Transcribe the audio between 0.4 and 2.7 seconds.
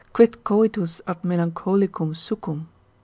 coitus ad melancholicum succum?